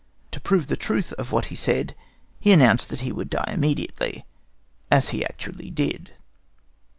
To 0.31 0.39
prove 0.39 0.65
the 0.65 0.75
truth 0.75 1.13
of 1.19 1.31
what 1.31 1.45
he 1.53 1.55
said, 1.55 1.93
he 2.39 2.51
announced 2.51 2.89
that 2.89 3.01
he 3.01 3.11
would 3.11 3.29
die 3.29 3.51
immediately, 3.53 4.25
as 4.89 5.09
he 5.09 5.23
actually 5.23 5.69
did. 5.69 6.13